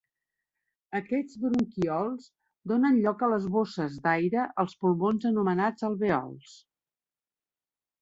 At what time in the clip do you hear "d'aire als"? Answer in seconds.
4.09-4.77